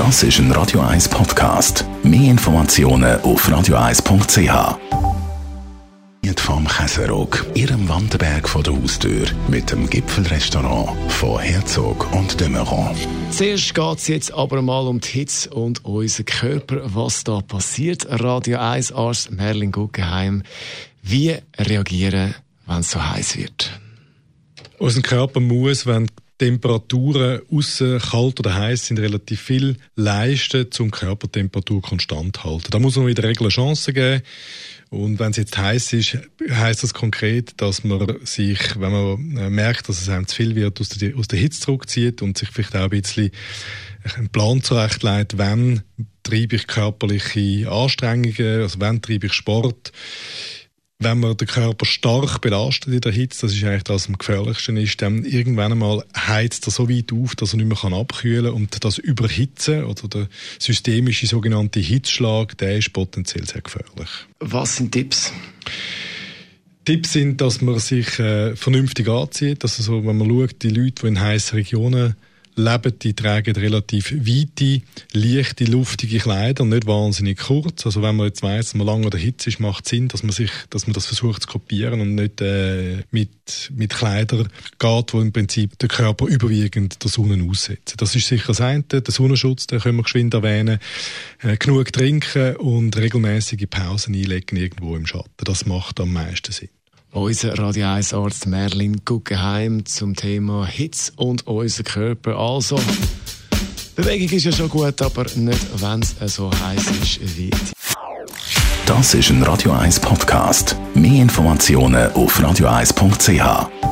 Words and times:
Das 0.00 0.22
ist 0.22 0.38
ein 0.38 0.50
Radio 0.52 0.80
1 0.80 1.10
Podcast. 1.10 1.84
Mehr 2.02 2.30
Informationen 2.30 3.20
auf 3.20 3.46
radio1.ch. 3.46 4.78
Vom 6.38 6.66
Käserock, 6.66 7.44
Ihrem 7.52 7.86
Wanderberg 7.86 8.48
vor 8.48 8.62
der 8.62 8.72
Haustür, 8.80 9.26
mit 9.48 9.70
dem 9.70 9.90
Gipfelrestaurant 9.90 11.12
von 11.12 11.38
Herzog 11.38 12.10
und 12.14 12.40
de 12.40 12.48
Meuron. 12.48 12.96
Zuerst 13.30 13.74
geht 13.74 13.98
es 13.98 14.08
jetzt 14.08 14.32
aber 14.32 14.62
mal 14.62 14.88
um 14.88 15.00
die 15.00 15.08
Hitze 15.08 15.50
und 15.50 15.84
unseren 15.84 16.24
Körper, 16.24 16.80
was 16.82 17.22
da 17.22 17.42
passiert. 17.42 18.06
Radio 18.08 18.58
1 18.58 18.92
Arzt 18.92 19.30
Merlin 19.30 19.70
Guggenheim. 19.70 20.44
Wie 21.02 21.36
reagieren, 21.58 22.34
wenn 22.66 22.78
es 22.78 22.90
so 22.90 23.06
heiß 23.06 23.36
wird? 23.36 23.78
Unser 24.78 25.02
Körper 25.02 25.40
muss, 25.40 25.84
wenn 25.84 26.08
Temperaturen 26.40 27.42
außen 27.52 27.98
kalt 27.98 28.40
oder 28.40 28.54
heiß 28.54 28.86
sind, 28.86 28.98
relativ 28.98 29.42
viel 29.42 29.76
leisten, 29.94 30.72
zum 30.72 30.90
Körpertemperatur 30.90 31.82
konstant 31.82 32.42
halten. 32.44 32.68
Da 32.70 32.78
muss 32.78 32.96
man 32.96 33.08
in 33.08 33.14
der 33.14 33.24
Regel 33.24 33.42
eine 33.42 33.50
Chance 33.50 33.92
geben. 33.92 34.22
Und 34.88 35.18
wenn 35.18 35.32
es 35.32 35.36
jetzt 35.36 35.58
heiß 35.58 35.92
ist, 35.92 36.16
heißt 36.50 36.82
das 36.82 36.94
konkret, 36.94 37.60
dass 37.60 37.84
man 37.84 38.16
sich, 38.24 38.58
wenn 38.80 38.90
man 38.90 39.36
äh, 39.36 39.50
merkt, 39.50 39.90
dass 39.90 40.00
es 40.00 40.08
einem 40.08 40.26
zu 40.26 40.36
viel 40.36 40.54
wird, 40.54 40.80
aus 40.80 40.88
der, 40.88 41.14
aus 41.14 41.28
der 41.28 41.38
Hitze 41.38 41.60
zurückzieht 41.60 42.22
und 42.22 42.38
sich 42.38 42.48
vielleicht 42.48 42.74
auch 42.74 42.84
ein 42.84 42.90
bisschen 42.90 43.30
einen 44.16 44.30
Plan 44.30 44.62
zurechtlegt, 44.62 45.36
wann 45.36 45.82
treibe 46.22 46.56
ich 46.56 46.66
körperliche 46.66 47.70
Anstrengungen, 47.70 48.62
also 48.62 48.80
wann 48.80 49.02
treibe 49.02 49.26
ich 49.26 49.34
Sport 49.34 49.92
wenn 51.00 51.18
man 51.18 51.36
den 51.36 51.48
Körper 51.48 51.86
stark 51.86 52.42
belastet 52.42 52.92
in 52.92 53.00
der 53.00 53.10
Hitze, 53.10 53.46
das 53.46 53.54
ist 53.54 53.64
eigentlich 53.64 53.84
das, 53.84 54.02
was 54.02 54.08
am 54.08 54.18
gefährlichsten 54.18 54.76
ist, 54.76 55.00
dann 55.00 55.24
irgendwann 55.24 55.72
einmal 55.72 56.04
heizt 56.14 56.68
er 56.68 56.70
so 56.70 56.90
weit 56.90 57.12
auf, 57.12 57.34
dass 57.34 57.54
er 57.54 57.56
nicht 57.56 57.82
mehr 57.82 57.98
abkühlen 57.98 58.44
kann 58.44 58.54
und 58.54 58.84
das 58.84 58.98
Überhitzen 58.98 59.84
oder 59.84 60.08
der 60.08 60.28
systemische 60.58 61.26
sogenannte 61.26 61.80
Hitzschlag, 61.80 62.56
der 62.58 62.76
ist 62.76 62.92
potenziell 62.92 63.46
sehr 63.46 63.62
gefährlich. 63.62 64.10
Was 64.40 64.76
sind 64.76 64.92
Tipps? 64.92 65.32
Tipps 66.84 67.12
sind, 67.14 67.40
dass 67.40 67.62
man 67.62 67.78
sich 67.78 68.18
äh, 68.18 68.54
vernünftig 68.54 69.08
anzieht, 69.08 69.62
also 69.62 69.82
so, 69.82 70.06
wenn 70.06 70.18
man 70.18 70.28
schaut, 70.28 70.62
die 70.62 70.68
Leute, 70.68 71.02
die 71.02 71.06
in 71.06 71.20
heißen 71.20 71.56
Regionen 71.56 72.14
leben, 72.64 72.98
die 72.98 73.14
tragen 73.14 73.54
relativ 73.56 74.12
weite, 74.12 74.82
leichte, 75.12 75.64
luftige 75.64 76.18
Kleider, 76.18 76.64
nicht 76.64 76.86
wahnsinnig 76.86 77.38
kurz. 77.38 77.86
Also 77.86 78.02
wenn 78.02 78.16
man 78.16 78.26
jetzt 78.26 78.42
weiss, 78.42 78.66
dass 78.66 78.74
man 78.74 78.86
lange 78.86 79.06
oder 79.06 79.18
Hitze 79.18 79.50
ist, 79.50 79.60
macht 79.60 79.84
es 79.84 79.90
Sinn, 79.90 80.08
dass 80.08 80.22
man 80.22 80.32
sich, 80.32 80.50
dass 80.70 80.86
man 80.86 80.94
das 80.94 81.06
versucht 81.06 81.42
zu 81.42 81.48
kopieren 81.48 82.00
und 82.00 82.14
nicht 82.14 82.40
äh, 82.40 83.02
mit, 83.10 83.70
mit 83.74 83.94
Kleidern 83.94 84.48
geht, 84.78 85.12
wo 85.12 85.20
im 85.20 85.32
Prinzip 85.32 85.78
der 85.78 85.88
Körper 85.88 86.26
überwiegend 86.26 87.02
der 87.02 87.10
Sonne 87.10 87.42
aussetzt. 87.48 87.94
Das 87.98 88.14
ist 88.14 88.28
sicher 88.28 88.48
das 88.48 88.60
eine. 88.60 88.82
Der 88.82 89.02
Sonnenschutz, 89.12 89.66
den 89.66 89.80
können 89.80 89.96
wir 89.96 90.04
geschwind 90.04 90.34
erwähnen. 90.34 90.78
Äh, 91.42 91.56
genug 91.56 91.92
trinken 91.92 92.56
und 92.56 92.96
regelmäßige 92.96 93.66
Pausen 93.68 94.14
einlegen 94.14 94.56
irgendwo 94.56 94.96
im 94.96 95.06
Schatten. 95.06 95.30
Das 95.44 95.66
macht 95.66 96.00
am 96.00 96.12
meisten 96.12 96.52
Sinn. 96.52 96.68
Unser 97.12 97.58
Radio 97.58 97.88
1 97.88 98.14
Arzt 98.14 98.46
Merlin 98.46 99.00
Guggenheim 99.04 99.84
zum 99.84 100.14
Thema 100.14 100.64
Hitze 100.64 101.10
und 101.16 101.44
unser 101.44 101.82
Körper. 101.82 102.38
Also, 102.38 102.78
Bewegung 103.96 104.28
ist 104.30 104.44
ja 104.44 104.52
schon 104.52 104.68
gut, 104.68 105.02
aber 105.02 105.26
nicht, 105.34 105.82
wenn 105.82 106.02
es 106.02 106.34
so 106.34 106.52
heiß 106.52 106.84
ist 107.02 107.36
wie 107.36 107.50
Das 108.86 109.14
ist 109.14 109.30
ein 109.30 109.42
Radio 109.42 109.72
1 109.72 109.98
Podcast. 109.98 110.76
Mehr 110.94 111.22
Informationen 111.22 112.12
auf 112.12 112.38
radio1.ch. 112.38 113.89